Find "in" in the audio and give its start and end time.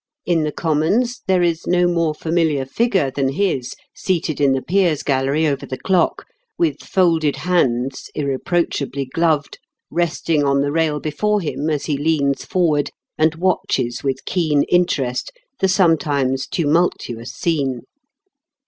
0.25-0.41, 4.41-4.51